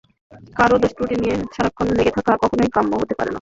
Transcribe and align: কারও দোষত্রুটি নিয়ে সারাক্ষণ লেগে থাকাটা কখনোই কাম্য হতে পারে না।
কারও 0.57 0.81
দোষত্রুটি 0.81 1.15
নিয়ে 1.21 1.35
সারাক্ষণ 1.55 1.87
লেগে 1.97 2.15
থাকাটা 2.15 2.41
কখনোই 2.43 2.69
কাম্য 2.75 2.91
হতে 3.01 3.13
পারে 3.13 3.19
না। 3.19 3.29